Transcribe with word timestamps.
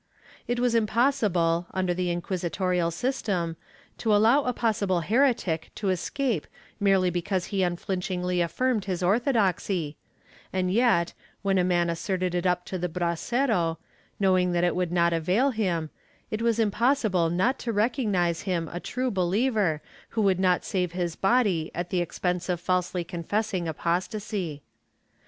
It 0.47 0.59
was 0.59 0.73
impossible, 0.73 1.67
under 1.75 1.93
the 1.93 2.09
inquisitorial 2.09 2.89
system, 2.89 3.55
to 3.99 4.15
allow 4.15 4.43
a 4.45 4.51
possible 4.51 5.01
heretic 5.01 5.69
to 5.75 5.89
escape 5.89 6.47
merely 6.79 7.11
because 7.11 7.45
he 7.53 7.61
unflinchingly 7.61 8.41
affirmed 8.41 8.85
his 8.85 9.03
orthodoxy, 9.03 9.97
and 10.51 10.73
yet 10.73 11.13
when 11.43 11.59
a 11.59 11.63
man 11.63 11.87
asserted 11.87 12.33
it 12.33 12.47
up 12.47 12.65
to 12.65 12.79
the 12.79 12.89
brasero, 12.89 13.77
knowing 14.19 14.53
that 14.53 14.63
it 14.63 14.75
would 14.75 14.91
not 14.91 15.13
avail 15.13 15.51
him, 15.51 15.91
it 16.31 16.41
was 16.41 16.57
impossible 16.57 17.29
not 17.29 17.59
to 17.59 17.71
recognize 17.71 18.47
in 18.47 18.53
him 18.65 18.69
a 18.73 18.79
true 18.79 19.11
believer 19.11 19.83
who 20.09 20.23
would 20.23 20.39
not 20.39 20.65
save 20.65 20.93
his 20.93 21.15
body 21.15 21.69
at 21.75 21.91
the 21.91 22.01
expense 22.01 22.49
of 22.49 22.59
falsely 22.59 23.03
confessing 23.03 23.67
apostasy. 23.67 24.63